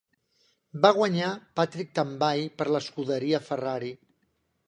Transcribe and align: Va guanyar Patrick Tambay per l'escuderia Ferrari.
Va 0.85 0.89
guanyar 0.99 1.27
Patrick 1.59 1.93
Tambay 1.99 2.43
per 2.61 2.67
l'escuderia 2.77 3.43
Ferrari. 3.51 3.93